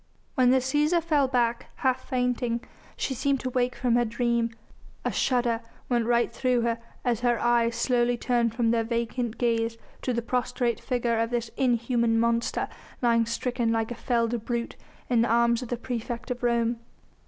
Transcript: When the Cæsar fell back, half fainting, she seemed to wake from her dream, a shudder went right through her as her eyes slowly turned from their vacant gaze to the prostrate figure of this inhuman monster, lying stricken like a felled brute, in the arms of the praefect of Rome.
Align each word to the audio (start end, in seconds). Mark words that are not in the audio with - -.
When 0.33 0.49
the 0.49 0.57
Cæsar 0.57 0.99
fell 1.03 1.27
back, 1.27 1.69
half 1.75 2.09
fainting, 2.09 2.61
she 2.97 3.13
seemed 3.13 3.39
to 3.41 3.51
wake 3.51 3.75
from 3.75 3.95
her 3.95 4.03
dream, 4.03 4.49
a 5.05 5.11
shudder 5.11 5.61
went 5.89 6.07
right 6.07 6.33
through 6.33 6.61
her 6.61 6.79
as 7.05 7.19
her 7.19 7.39
eyes 7.39 7.75
slowly 7.75 8.17
turned 8.17 8.55
from 8.55 8.71
their 8.71 8.83
vacant 8.83 9.37
gaze 9.37 9.77
to 10.01 10.11
the 10.11 10.23
prostrate 10.23 10.79
figure 10.79 11.19
of 11.19 11.29
this 11.29 11.51
inhuman 11.55 12.19
monster, 12.19 12.67
lying 13.03 13.27
stricken 13.27 13.71
like 13.71 13.91
a 13.91 13.93
felled 13.93 14.43
brute, 14.43 14.75
in 15.07 15.21
the 15.21 15.29
arms 15.29 15.61
of 15.61 15.69
the 15.69 15.77
praefect 15.77 16.31
of 16.31 16.41
Rome. 16.41 16.79